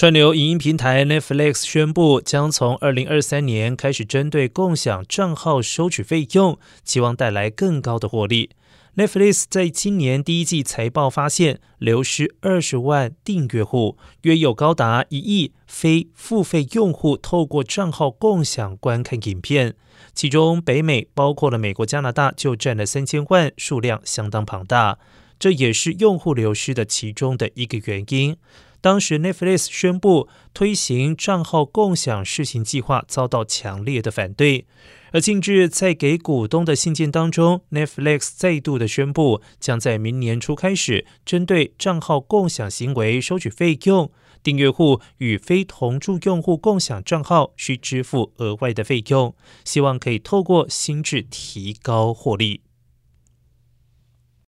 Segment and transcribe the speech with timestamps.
[0.00, 8.48] 串流影音平台 Netflix 宣布，将从二零二三年开始针对共享账号收取费用，期望带来更高的获利。
[8.96, 19.74] Netflix 在今年第一季财报发现，流失二十万订阅户，约有高达一亿非付费用户透过账号共享观看影片，
[20.14, 24.98] 其中北美包括了美国、加拿大就占了三千万，数量相当庞大，
[25.38, 28.38] 这也是用户流失的其中的一个原因。
[28.80, 34.66] 当时，Netflix 宣布推行账号共享试行计划，遭到强烈的反对。
[35.12, 44.10] 而近日，在给股东的信件当中，Netflix 再度的宣布，将在明年初开始，针对账号共享行为收取费用。
[44.42, 49.34] 订阅户与非同住用户共享账号需支付额外的费用，
[49.66, 52.62] 希望可以透过新制提高获利。